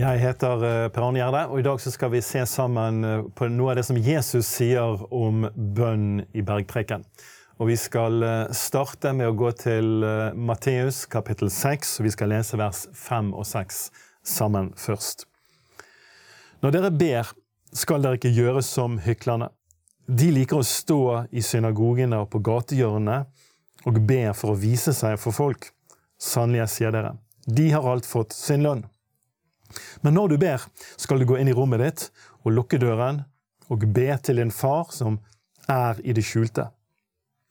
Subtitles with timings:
[0.00, 3.50] Jeg heter eh, Per Arne Gjerde, og i dag skal vi se sammen eh, på
[3.52, 5.42] noe av det som Jesus sier om
[5.76, 7.02] bønn i bergpreken.
[7.60, 10.06] Og Vi skal eh, starte med å gå til
[10.40, 13.80] Matteus kapittel 6, og vi skal lese vers 5 og 6
[14.24, 15.26] sammen først.
[16.64, 17.34] Når dere ber,
[17.76, 19.50] skal dere ikke gjøre som hyklerne.
[20.08, 23.18] De liker å stå i synagogene og på gatehjørnene
[23.90, 25.68] og be for å vise seg for folk.
[26.16, 27.12] Sannelig, jeg sier dere,
[27.44, 28.86] de har alt fått sin lønn.
[30.02, 30.64] Men når du ber,
[30.96, 32.06] skal du gå inn i rommet ditt
[32.44, 33.24] og lukke døren
[33.70, 35.20] og be til din far som
[35.70, 36.68] er i det skjulte.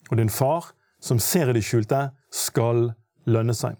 [0.09, 2.92] Og din far som ser i det skjulte, skal
[3.30, 3.78] lønne seg.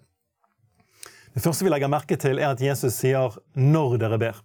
[1.34, 4.42] Det første vi legger merke til, er at Jesus sier 'når dere ber'.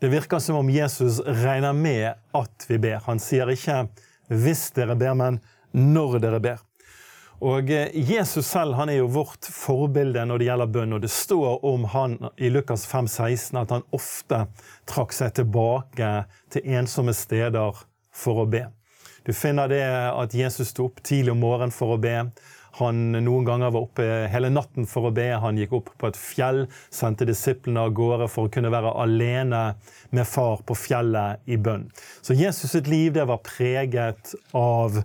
[0.00, 3.00] Det virker som om Jesus regner med at vi ber.
[3.06, 3.88] Han sier ikke
[4.28, 5.40] 'hvis dere ber', men
[5.72, 6.69] 'når dere ber'.
[7.40, 10.92] Og eh, Jesus selv han er jo vårt forbilde når det gjelder bønn.
[10.96, 14.44] og Det står om han i Lukas 5, 16 at han ofte
[14.90, 16.12] trakk seg tilbake
[16.52, 17.80] til ensomme steder
[18.12, 18.66] for å be.
[19.24, 22.16] Du finner det at Jesus sto opp tidlig om morgenen for å be.
[22.78, 25.26] Han noen ganger var oppe hele natten for å be.
[25.42, 29.62] Han gikk opp på et fjell, sendte disiplene av gårde for å kunne være alene
[30.14, 31.88] med far på fjellet i bønn.
[32.22, 35.02] Så Jesus sitt liv det var preget av,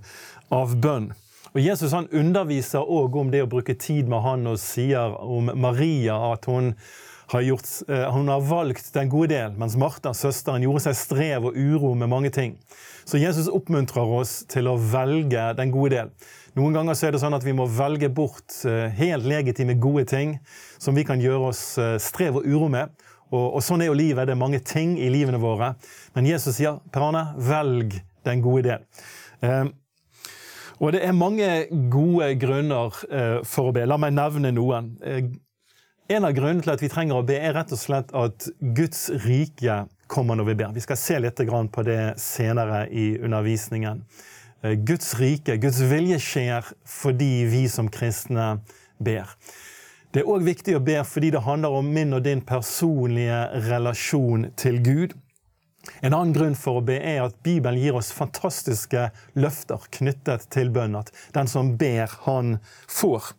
[0.53, 1.11] av bønn.
[1.55, 5.47] Og Jesus han underviser òg om det å bruke tid med han og sier om
[5.55, 6.73] Maria at hun
[7.31, 11.47] har, gjort, eh, hun har valgt den gode del, mens Martha, søsteren, gjorde seg strev
[11.47, 12.57] og uro med mange ting.
[13.07, 16.11] Så Jesus oppmuntrer oss til å velge den gode del.
[16.59, 20.03] Noen ganger så er det sånn at vi må velge bort eh, helt legitime, gode
[20.11, 20.35] ting
[20.75, 22.91] som vi kan gjøre oss eh, strev og uro med.
[23.31, 24.27] Og, og sånn er jo livet.
[24.27, 25.71] Det er mange ting i livene våre.
[26.19, 27.95] Men Jesus sier, Per Arne, velg
[28.27, 29.73] den gode del.
[30.83, 31.49] Og det er mange
[31.91, 33.85] gode grunner eh, for å be.
[33.87, 34.93] La meg nevne noen.
[35.05, 35.29] Eh,
[36.15, 38.47] en av grunnene til at vi trenger å be, er rett og slett at
[38.77, 40.73] Guds rike kommer når vi ber.
[40.75, 44.03] Vi skal se litt på det senere i undervisningen.
[44.61, 48.59] Eh, Guds rike, Guds vilje skjer fordi vi som kristne
[48.99, 49.31] ber.
[50.11, 54.51] Det er òg viktig å be fordi det handler om min og din personlige relasjon
[54.55, 55.15] til Gud.
[56.01, 60.71] En annen grunn for å be er at Bibelen gir oss fantastiske løfter knyttet til
[60.73, 60.97] bønn.
[60.99, 62.57] At den som ber, han
[62.91, 63.33] får.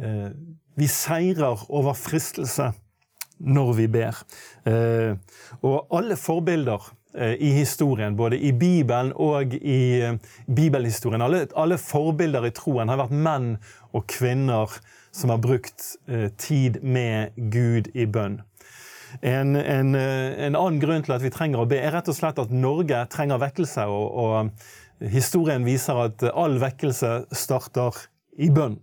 [0.00, 0.30] Eh,
[0.80, 2.70] vi seirer over fristelse
[3.40, 4.22] når vi ber.
[4.68, 5.12] Eh,
[5.64, 12.48] og alle forbilder eh, i historien, både i Bibelen og i bibelhistorien, alle, alle forbilder
[12.48, 13.54] i troen har vært menn
[13.92, 14.80] og kvinner
[15.10, 15.96] som har brukt
[16.38, 18.36] tid med Gud i bønn.
[19.22, 22.16] En, en, eh, en, annen grunn til at vi trenger å be, er rett og
[22.16, 23.86] slett at Norge trenger vekkelse.
[23.90, 27.96] Og, og historien viser at all vekkelse starter
[28.40, 28.78] i bønn.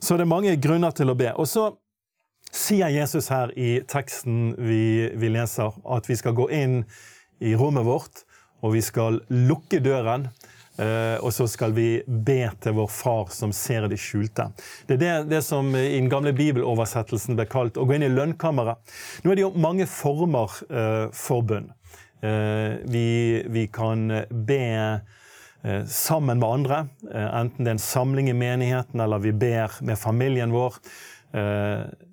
[0.00, 1.32] Så det er mange grunner til å be.
[1.36, 1.70] Og så
[2.52, 6.82] sier Jesus her i teksten vi, vi leser, at vi skal gå inn
[7.42, 8.24] i rommet vårt,
[8.62, 10.28] og vi skal lukke døren.
[10.82, 14.48] Uh, og så skal vi be til vår Far som ser det skjulte.
[14.88, 18.10] Det er det, det, som i den gamle bibeloversettelsen ble kalt å gå inn i
[18.12, 18.80] lønnkammeret.
[19.22, 21.70] Nå er det jo mange former uh, for bønn.
[22.22, 24.62] Uh, vi, vi, kan be
[25.86, 26.76] sammen med andre,
[27.14, 30.80] enten det er en samling i menigheten eller vi ber med familien vår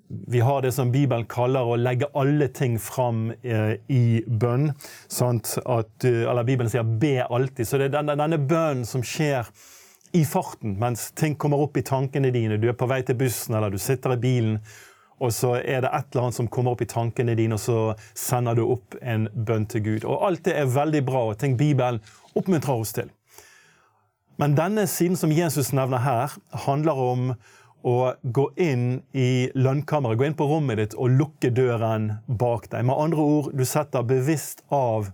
[0.09, 4.71] vi har det som Bibelen kaller å legge alle ting fram eh, i bønn.
[4.71, 7.65] At, eh, eller Bibelen sier 'be alltid'.
[7.65, 9.45] Så det er denne, denne bønnen som skjer
[10.11, 12.57] i farten mens ting kommer opp i tankene dine.
[12.57, 14.57] Du er på vei til bussen eller du sitter i bilen,
[15.19, 17.95] og så er det et eller annet som kommer opp i tankene dine, og så
[18.15, 20.05] sender du opp en bønn til Gud.
[20.05, 21.99] Og alt det er veldig bra, og ting Bibelen
[22.33, 23.11] oppmuntrer oss til.
[24.39, 27.33] Men denne siden som Jesus nevner her, handler om
[27.87, 32.85] å gå inn i lønnkammeret, gå inn på rommet ditt og lukke døren bak deg.
[32.87, 35.11] Med andre ord, du setter bevisst av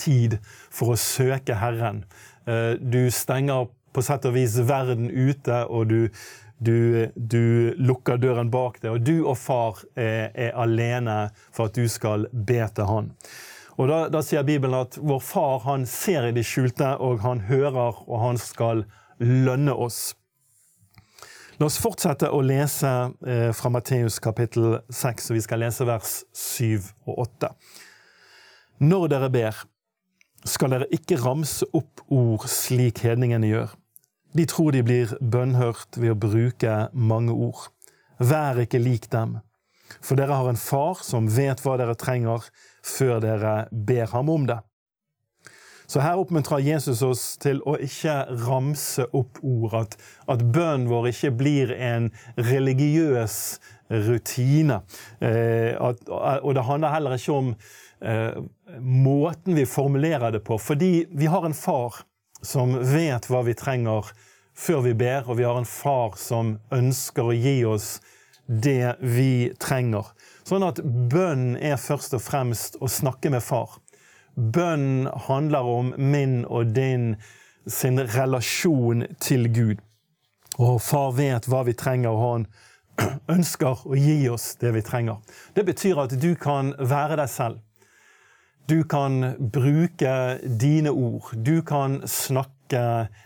[0.00, 0.38] tid
[0.70, 2.04] for å søke Herren.
[2.46, 6.08] Eh, du stenger på sett og vis verden ute, og du,
[6.58, 8.92] du, du lukker døren bak deg.
[8.92, 13.12] Og du og far er, er, alene for at du skal be til Han.
[13.76, 17.42] Og da, da sier Bibelen at vår far han ser i det skjulte, og han
[17.50, 18.86] hører, og han skal
[19.20, 20.14] lønne oss.
[21.56, 22.88] La oss fortsette å lese
[23.24, 27.48] eh, fra Matteus kapittel 6, og vi skal lese vers 7 og 8.
[28.84, 29.62] Når dere ber,
[30.44, 33.72] skal dere ikke ramse opp ord slik hedningene gjør.
[34.36, 37.70] De tror de blir bønnhørt ved å bruke mange ord.
[38.20, 39.38] Vær ikke lik dem,
[40.04, 42.44] for dere har en far som vet hva dere trenger,
[42.84, 44.60] før dere ber ham om det.
[45.86, 49.74] Så her oppmuntrer Jesus oss til å ikke ramse opp ord.
[49.82, 49.96] At,
[50.30, 53.38] at bønnen vår ikke blir en religiøs
[54.08, 54.80] rutine.
[55.20, 57.52] Eh, at, og det handler heller ikke om
[58.02, 58.38] eh,
[58.80, 60.58] måten vi formulerer det på.
[60.58, 62.02] Fordi vi har en far
[62.42, 64.10] som vet hva vi trenger
[64.56, 67.96] før vi ber, og vi har en far som ønsker å gi oss
[68.46, 70.06] det vi trenger.
[70.46, 73.80] Sånn at bønn er først og fremst å snakke med far.
[74.36, 77.14] Bønn handler om min og din
[77.66, 79.76] sin relasjon til Gud.
[80.58, 82.46] Og far vet hva vi trenger, og han
[83.36, 85.20] ønsker å gi oss det vi trenger.
[85.56, 87.62] Det betyr at du kan være deg selv.
[88.66, 90.12] Du kan bruke
[90.42, 91.30] dine ord.
[91.46, 92.55] Du kan snakke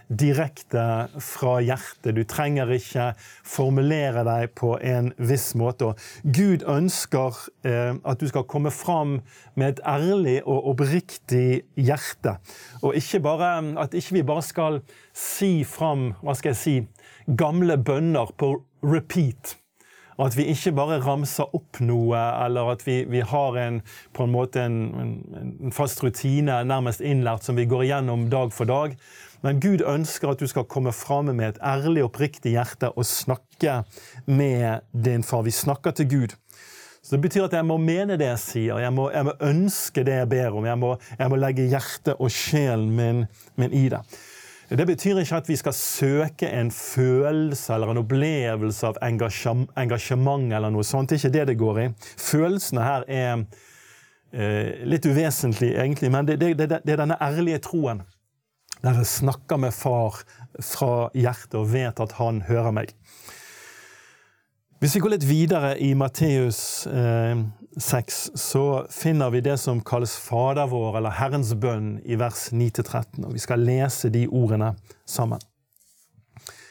[0.08, 0.84] direkte
[1.22, 2.14] fra hjertet.
[2.16, 3.10] Du trenger ikke
[3.46, 5.90] formulere deg på en viss måte.
[5.90, 9.20] Og Gud ønsker eh, at du skal komme fram
[9.54, 12.37] med et ærlig og oppriktig hjerte.
[12.82, 14.82] Og ikke bare, at ikke vi bare skal
[15.16, 16.76] si fram hva skal jeg si,
[17.38, 19.56] gamle bønner på repeat.
[20.20, 23.81] At vi ikke bare ramser opp noe, eller at vi, vi har en,
[24.12, 24.81] på en måte en,
[25.40, 28.98] en, fast rutine nærmest innlært som vi går igjennom dag for dag.
[29.42, 33.82] Men Gud ønsker at du skal komme fram med et ærlig oppriktig hjerte og snakke
[34.26, 35.46] med din far.
[35.46, 36.37] Vi snakker til Gud.
[37.02, 40.04] Så Det betyr at jeg må mene det jeg sier, jeg må, jeg må ønske
[40.04, 40.66] det jeg ber om.
[40.69, 43.25] Jeg må, jeg må legge hjertet og sjelen min,
[43.56, 44.02] min i det.
[44.70, 50.70] Det betyr ikke at vi skal søke en følelse eller en opplevelse av engasjement eller
[50.70, 51.10] noe sånt.
[51.10, 51.88] Det er ikke det det går i.
[52.20, 53.32] Følelsene her er
[54.31, 58.04] eh, litt uvesentlige, egentlig, men det, det, det, det er denne ærlige troen.
[58.81, 60.23] Der jeg snakker med far
[60.65, 62.94] fra hjertet og vet at han hører meg.
[64.81, 67.37] Hvis vi går litt videre i Matteus eh,
[67.77, 73.27] 6, så finner vi det som kalles Fader vår, eller Herrens bønn, i vers 9-13.
[73.29, 74.73] Og vi skal lese de ordene
[75.05, 75.43] sammen.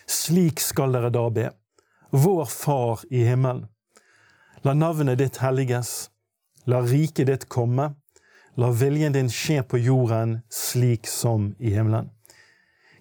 [0.10, 1.52] Slik skal dere da be.
[2.10, 3.68] Vår Far i himmelen.
[4.66, 6.10] La navnet ditt helliges.
[6.66, 7.92] La riket ditt komme.
[8.60, 12.10] La viljen din skje på jorden slik som i himmelen.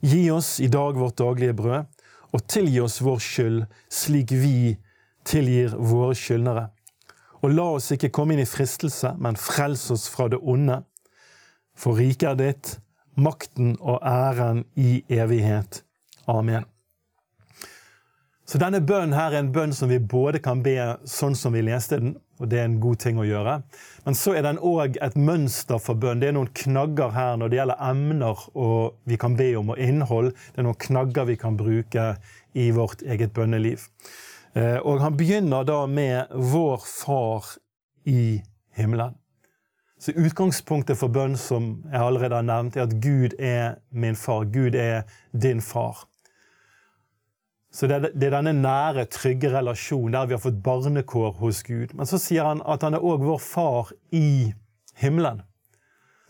[0.00, 1.88] Gi oss i dag vårt daglige brød,
[2.31, 4.76] og tilgi oss vår skyld, slik vi
[5.26, 6.69] tilgir våre skyldnere.
[7.43, 10.78] Og la oss ikke komme inn i fristelse, men frels oss fra det onde.
[11.75, 12.72] For riket er ditt,
[13.19, 15.82] makten og æren i evighet.
[16.31, 16.69] Amen.
[18.46, 20.76] Så denne bønnen her er en bønn som vi både kan be
[21.08, 23.58] sånn som vi leste den, og det er en god ting å gjøre.
[24.06, 26.23] Men så er den òg et mønster for bønn.
[26.23, 29.82] Det er noen knagger her når det gjelder emner og vi kan be om, og
[29.82, 30.32] innhold.
[30.55, 32.08] Det er noen knagger vi kan bruke
[32.58, 33.88] i vårt eget bønneliv.
[34.55, 37.56] Eh, og han begynner da med 'Vår Far
[38.05, 38.43] i
[38.79, 39.14] himmelen'.
[39.99, 44.44] Så Utgangspunktet for bønn som jeg allerede har nevnt, er at Gud er min far.
[44.44, 45.02] Gud er
[45.35, 46.07] din far.
[47.72, 51.92] Så Det er denne nære, trygge relasjonen der vi har fått barnekår hos Gud.
[51.94, 54.54] Men så sier han at han er òg vår far i
[54.96, 55.42] himmelen.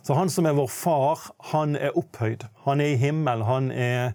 [0.03, 2.47] Så han som er vår far, han er opphøyd.
[2.65, 3.47] Han er i himmelen.
[3.47, 4.15] Han er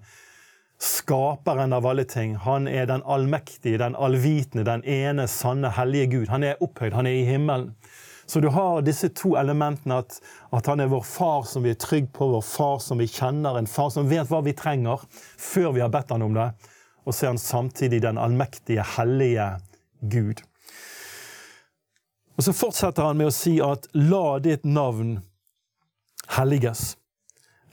[0.83, 2.35] skaperen av alle ting.
[2.35, 6.27] Han er den allmektige, den allvitende, den ene sanne, hellige Gud.
[6.33, 7.71] Han er opphøyd, han er i himmelen.
[8.25, 10.19] Så du har disse to elementene, at,
[10.51, 13.59] at, han er vår far som vi er trygg på, vår far som vi kjenner,
[13.59, 15.03] en far som vet hva vi trenger,
[15.37, 16.47] før vi har bedt han om det.
[17.03, 19.49] Og så er han samtidig den allmektige, hellige
[20.01, 20.43] Gud.
[22.37, 25.21] Og Så fortsetter han med å si at 'la ditt navn
[26.27, 26.95] helliges'.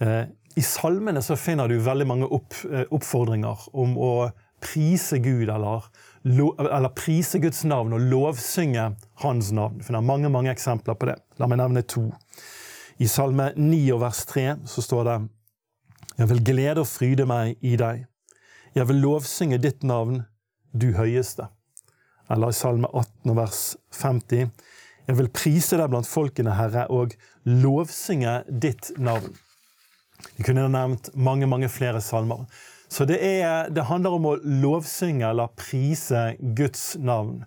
[0.00, 5.48] Eh, i salmene så finner du veldig mange opp, eh, oppfordringer om å prise Gud,
[5.48, 5.84] eller,
[6.24, 9.78] eller, prise Guds navn og lovsynge Hans navn.
[9.78, 11.16] Du finner mange mange eksempler på det.
[11.38, 12.10] La meg nevne to.
[13.00, 15.18] I Salme 9 og vers 3 så står det
[16.18, 18.04] Jeg vil glede og fryde meg i deg.
[18.76, 20.22] Jeg vil lovsynge ditt navn,
[20.70, 21.48] du høyeste.
[22.30, 23.62] Eller i Salme 18 vers
[23.98, 24.50] 50.
[25.08, 29.32] Jeg vil prise deg blant folkene, Herre, og lovsynge ditt navn.
[30.36, 32.44] Vi kunne nevnt mange mange flere salmer.
[32.90, 37.44] Så det, er, det handler om å lovsynge eller prise Guds navn.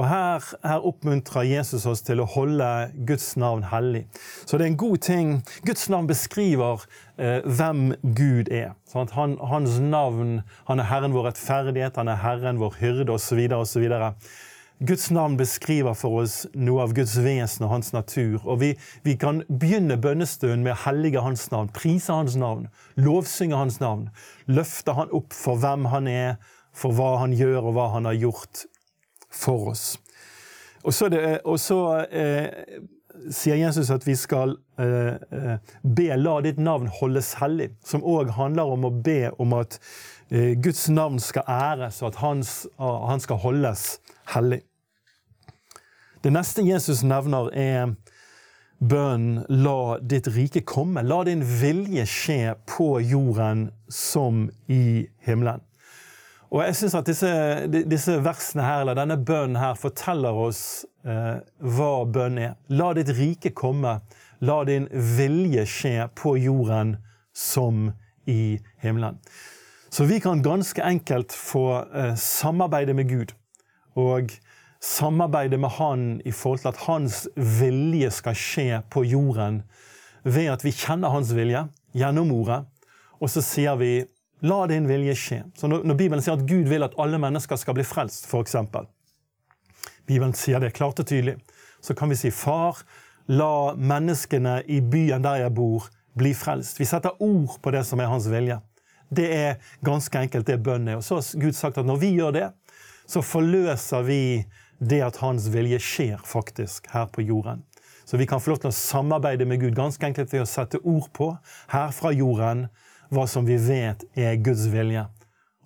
[0.00, 2.66] Og her, her, oppmuntrer Jesus oss til å holde
[3.04, 4.06] Guds navn hellig.
[4.48, 5.32] Så det er en god ting.
[5.68, 6.86] Guds navn beskriver
[7.20, 8.72] eh, hvem Gud er.
[8.88, 10.40] Sånn han, hans navn
[10.70, 13.42] Han er Herren vår rettferdighet, han er Herren vår hyrde osv.
[13.58, 13.84] osv.
[14.88, 18.40] Guds navn beskriver for oss noe av Guds vesen og hans natur.
[18.48, 18.72] Og vi,
[19.04, 24.08] vi kan begynne bønnestunden med å hellige hans navn, prise hans navn, lovsynge hans navn.
[24.48, 26.38] Løfte han opp for hvem han er,
[26.72, 28.64] for hva han gjør og hva han har gjort
[29.30, 29.98] for oss.
[30.82, 32.80] Og så, det, og så eh,
[33.32, 38.32] sier Jesus at vi skal eh, eh be 'la ditt navn holdes hellig', som òg
[38.36, 39.78] handler om å be om at
[40.30, 44.00] eh, Guds navn skal æres, og at hans, han skal holdes
[44.34, 44.62] hellig.
[46.24, 47.94] Det neste Jesus nevner, er
[48.80, 51.02] bønnen 'La ditt rike komme'.
[51.02, 55.60] La din vilje skje på jorden som i himmelen.
[56.50, 57.30] Og jeg synes at disse,
[57.86, 62.56] disse, versene her, eller denne bønnen her forteller oss eh, hva bønn er.
[62.74, 64.00] La ditt rike komme.
[64.42, 66.96] La din vilje skje på jorden
[67.36, 67.92] som
[68.26, 69.20] i himmelen.
[69.90, 73.34] Så vi kan ganske enkelt få eh, samarbeide med Gud.
[73.94, 74.34] Og
[74.80, 79.62] samarbeide med Han i forhold til at Hans vilje skal skje på jorden
[80.24, 81.66] ved at vi kjenner Hans vilje
[81.96, 82.64] gjennom ordet,
[83.20, 83.92] og så sier vi
[84.42, 85.42] 'la din vilje skje'.
[85.56, 88.56] Så når, Bibelen sier at Gud vil at alle mennesker skal bli frelst, f.eks.
[90.06, 91.36] Bibelen sier det klart og tydelig.
[91.80, 92.82] Så kan vi si 'Far,
[93.28, 96.78] la menneskene i byen der jeg bor, bli frelst'.
[96.78, 98.60] Vi setter ord på det som er hans vilje.
[99.10, 99.54] Det er
[99.84, 100.96] ganske enkelt det bønn er.
[100.96, 102.50] Og så har Gud sagt at når vi gjør det,
[103.06, 104.44] så forløser vi
[104.80, 107.64] det at hans vilje skjer faktisk her på jorden.
[108.04, 110.80] Så vi kan få lov til å samarbeide med Gud ganske enkelt ved å sette
[110.82, 111.36] ord på
[111.70, 112.68] her fra jorden
[113.10, 115.06] hva som vi vet er Guds vilje.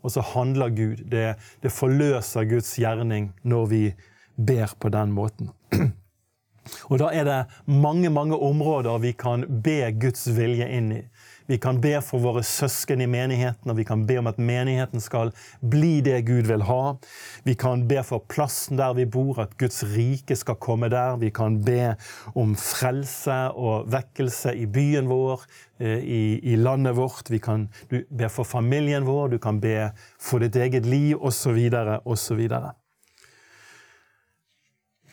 [0.05, 1.05] Og så handler Gud.
[1.09, 3.85] Det, det forløser Guds gjerning når vi
[4.37, 5.53] ber på den måten.
[6.91, 11.03] Og da er det mange, mange områder vi kan be Guds vilje inn i.
[11.47, 15.03] Vi kan be for våre søsken i menigheten, og vi kan be om at menigheten
[15.05, 16.95] skal bli det Gud vil ha.
[17.45, 21.19] Vi kan be for plassen der vi bor, at Guds rike skal komme der.
[21.21, 21.97] Vi kan be
[22.33, 25.45] om frelse og vekkelse i byen vår,
[25.81, 26.23] eh, i,
[26.53, 27.29] i landet vårt.
[27.29, 31.61] Vi kan be for familien vår, du kan be for ditt eget liv, osv.,
[32.05, 32.41] osv.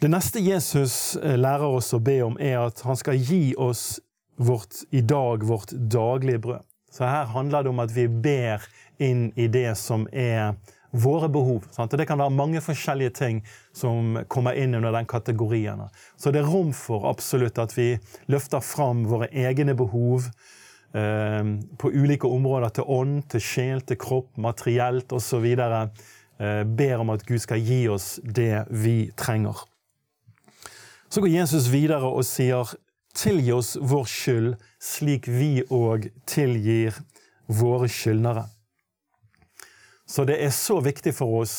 [0.02, 4.00] Det neste Jesus eh, lærer oss å be om, er at han skal gi oss
[4.36, 6.68] vårt, i dag vårt daglige brød.
[6.92, 8.64] Så her handler det om at vi ber
[9.00, 10.58] inn i det som er
[10.92, 11.64] våre behov.
[11.72, 11.94] Sant?
[11.94, 13.42] Og Det kan være mange forskjellige ting
[13.74, 15.88] som kommer inn under den kategorien.
[16.18, 17.96] Så det er rom for absolutt at vi
[18.28, 20.28] løfter fram våre egne behov
[20.94, 21.44] eh,
[21.80, 22.76] på ulike områder.
[22.76, 25.48] Til ånd, til sjel, til kropp, materielt osv.
[25.48, 29.64] Eh, ber om at Gud skal gi oss det vi trenger.
[31.12, 32.68] Så går Jesus videre og sier
[33.18, 36.96] Tilgi oss vår skyld, slik vi òg tilgir
[37.52, 38.46] våre skyldnere.
[40.08, 41.56] Så det er så viktig for oss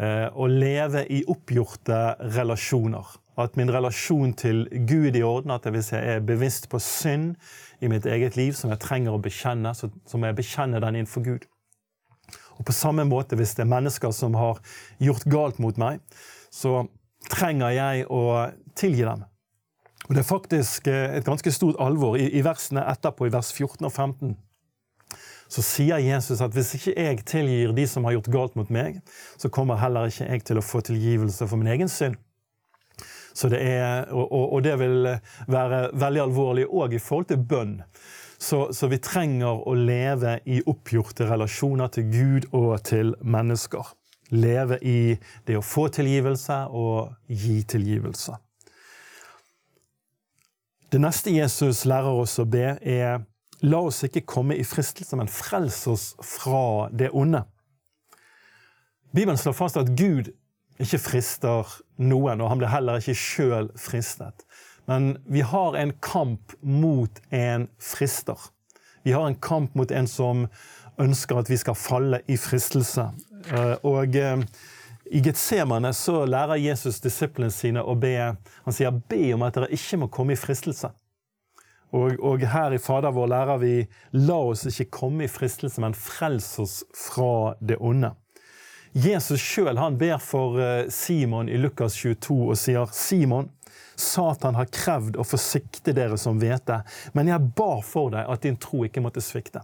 [0.00, 2.00] eh, å leve i oppgjorte
[2.36, 3.16] relasjoner.
[3.40, 7.34] At min relasjon til Gud i orden, at hvis jeg er bevisst på synd
[7.82, 11.00] i mitt eget liv som jeg trenger å bekjenne, så, så må jeg bekjenne den
[11.00, 11.48] innenfor Gud.
[12.54, 14.60] Og på samme måte, hvis det er mennesker som har
[15.02, 16.00] gjort galt mot meg,
[16.54, 16.84] så
[17.32, 18.22] trenger jeg å
[18.78, 19.24] tilgi dem.
[20.08, 22.16] Og Det er faktisk eh, et ganske stort alvor.
[22.16, 24.36] I, versene etterpå, i vers 14 og 15,
[25.48, 29.00] så sier Jesus at hvis ikke jeg tilgir de som har gjort galt mot meg,
[29.38, 32.18] så kommer heller ikke jeg til å få tilgivelse for min egen synd.
[33.34, 35.08] Så det er, og, og, det vil
[35.50, 37.80] være veldig alvorlig òg i forhold til bønn.
[38.38, 43.94] Så, så, vi trenger å leve i oppgjorte relasjoner til Gud og til mennesker.
[44.34, 45.16] Leve i
[45.48, 48.36] det å få tilgivelse og gi tilgivelse.
[50.94, 53.24] Det neste Jesus lærer oss å be, er
[53.66, 57.40] La oss ikke komme i fristelse, men frels oss fra det onde.
[59.10, 60.30] Bibelen slår fast at Gud
[60.78, 64.46] ikke frister noen, og han blir heller ikke sjøl fristet.
[64.86, 68.38] Men vi har en kamp mot en frister.
[69.02, 70.46] Vi har en kamp mot en som
[71.02, 73.08] ønsker at vi skal falle i fristelse.
[73.50, 74.46] Eh, og eh,
[75.10, 78.16] i Getsemane så lærer Jesus disiplene sine å be.
[78.64, 80.92] Han sier 'be om at dere ikke må komme i fristelse'.
[81.94, 85.94] Og, og, her i Fader vår lærer vi 'la oss ikke komme i fristelse, men
[85.94, 88.14] frels oss fra det onde'.
[88.94, 93.50] Jesus sjøl ber for eh, Simon i Lukas 22 og sier 'Simon,
[93.96, 96.82] Satan har krevd å forsikte dere som hvete,
[97.12, 99.62] men jeg bar for deg at din tro ikke måtte svikte'.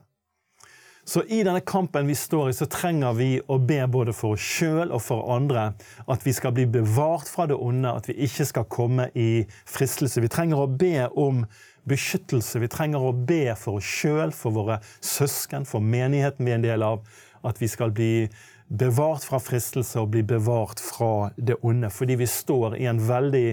[1.05, 4.45] Så i denne kampen vi står i, så trenger vi å be både for oss
[4.45, 5.71] sjøl og for andre
[6.11, 10.23] at vi skal bli bevart fra det onde, at vi ikke skal komme i fristelse.
[10.23, 11.47] Vi trenger å be om
[11.89, 12.61] beskyttelse.
[12.61, 16.69] Vi trenger å be for oss sjøl, for våre søsken, for menigheten vi er en
[16.69, 17.05] del av.
[17.47, 18.29] At vi skal bli
[18.69, 21.91] bevart fra fristelse og bli bevart fra det onde.
[21.91, 23.47] Fordi vi står i en veldig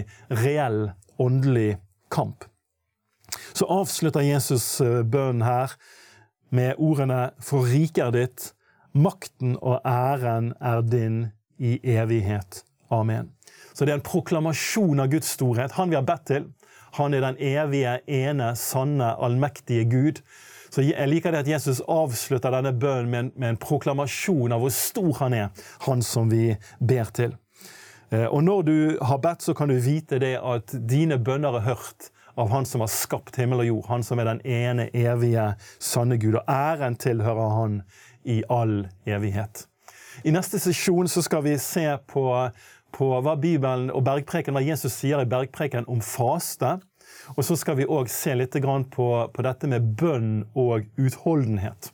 [0.44, 1.78] reell åndelig
[2.12, 2.44] kamp.
[3.52, 5.74] Så avslutter Jesus eh, bønnen her
[6.50, 8.52] med ordene 'For riket ditt,
[8.94, 12.64] makten og æren er din i evighet'.
[12.90, 13.30] Amen.
[13.74, 15.72] Så det er en proklamasjon av Guds storhet.
[15.72, 16.44] Han vi har bedt til.
[16.92, 20.22] Han er den evige, ene, sanne, allmektige Gud.
[20.70, 24.70] Så Jeg liker det at Jesus avslutter denne bønnen med med en proklamasjon av hvor
[24.70, 25.48] stor han er,
[25.86, 27.36] han som vi ber til.
[28.10, 31.60] Eh, og når du har bedt, så kan du vite det at dine bønner er
[31.60, 35.50] hørt av Han som har skapt himmel og jord, Han som er den ene evige,
[35.82, 36.38] sanne Gud.
[36.38, 37.80] Og æren tilhører Han
[38.24, 39.66] i all evighet.
[40.24, 42.26] I neste sesjon så skal vi se på,
[42.94, 46.78] på hva Bibelen og bergpreken, hva Jesus sier i bergpreken om faste.
[47.36, 51.90] Og så skal vi òg se litt på, på, dette med bønn og utholdenhet.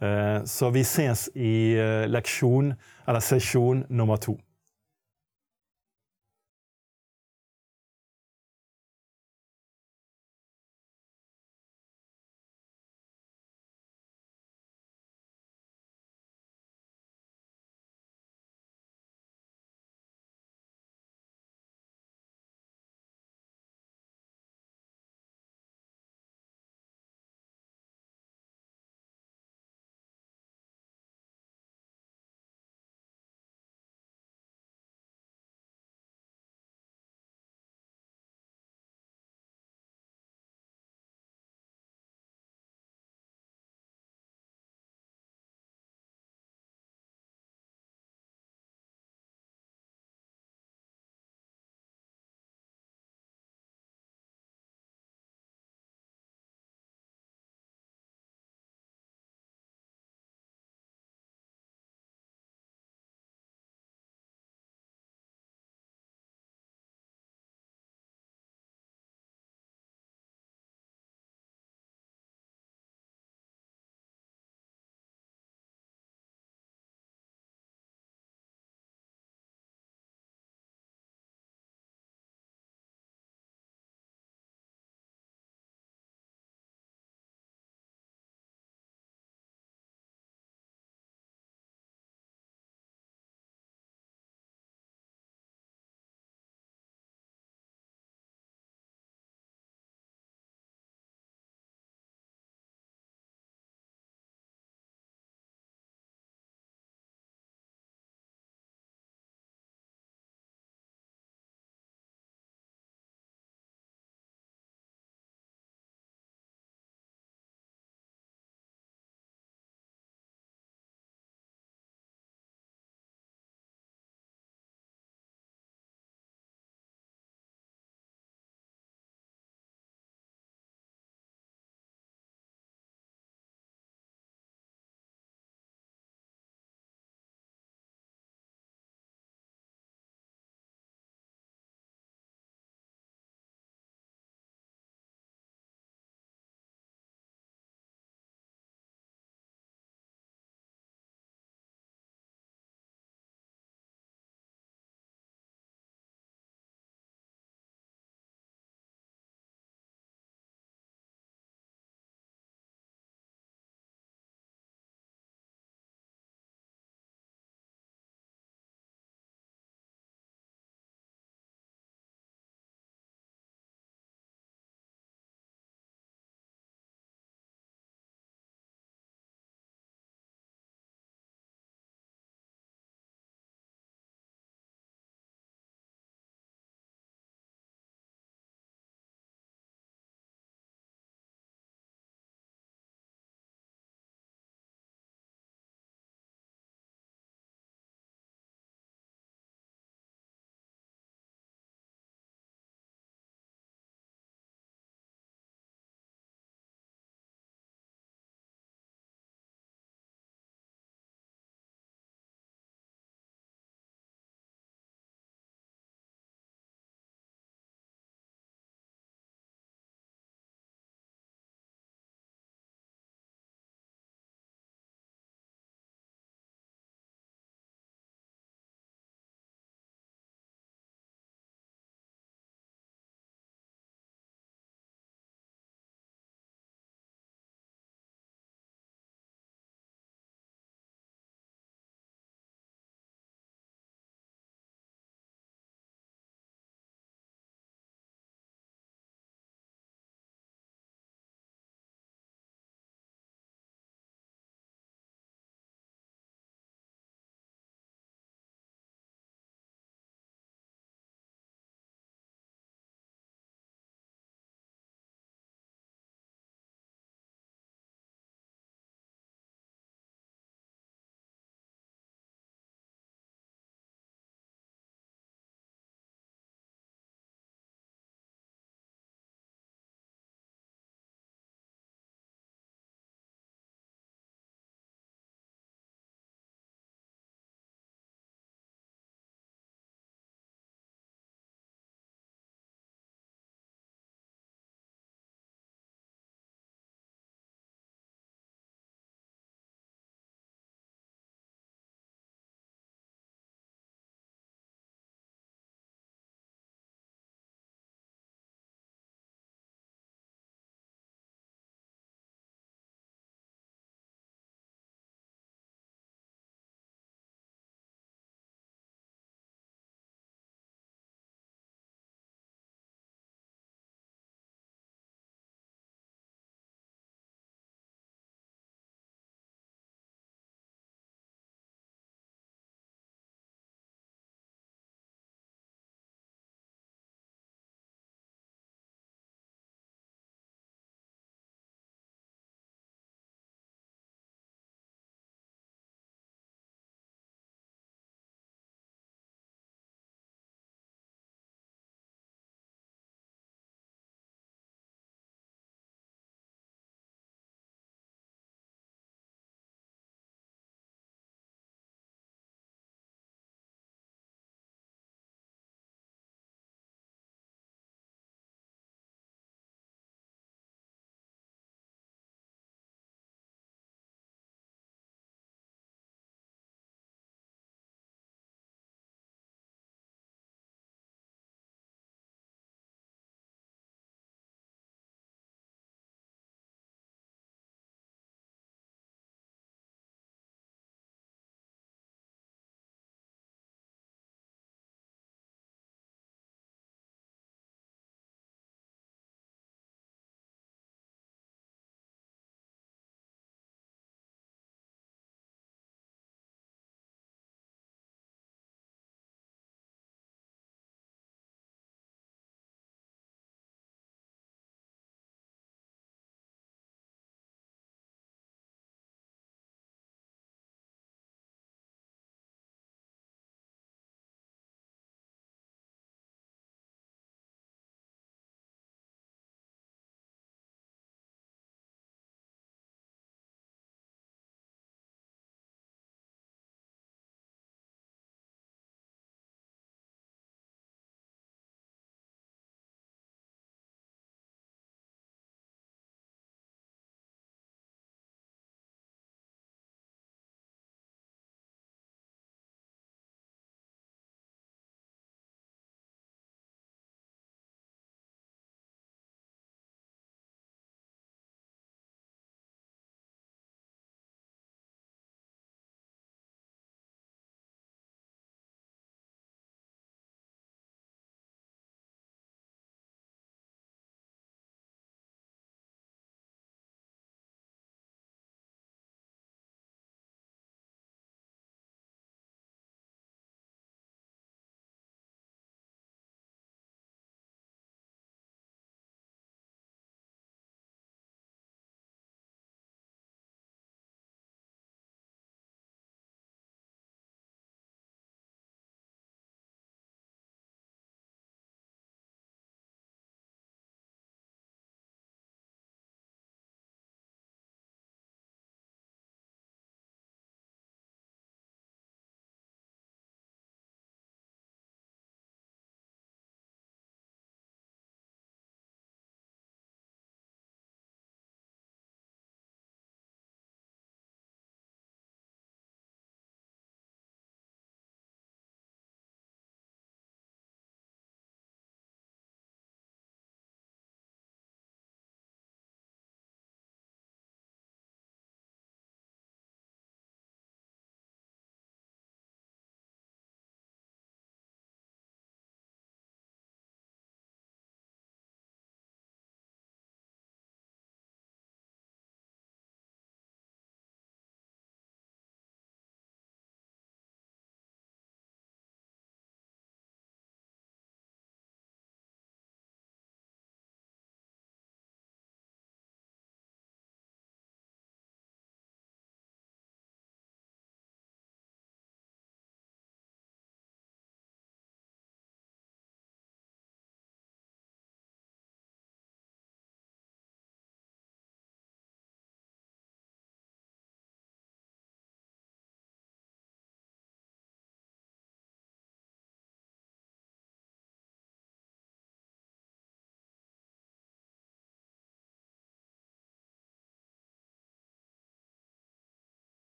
[0.00, 2.74] Eh, så vi ses i eh, leksjon,
[3.06, 4.36] eller sesjon nummer to.